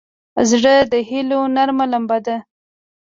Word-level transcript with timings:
زړه 0.49 0.75
د 0.91 0.93
هيلو 1.09 1.39
نرمه 1.55 1.85
لمبه 1.91 2.17
ده. 2.25 2.37